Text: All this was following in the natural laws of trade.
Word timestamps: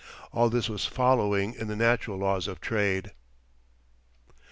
All 0.31 0.49
this 0.49 0.67
was 0.67 0.87
following 0.87 1.53
in 1.53 1.67
the 1.67 1.75
natural 1.75 2.17
laws 2.17 2.47
of 2.47 2.59
trade. 2.59 3.11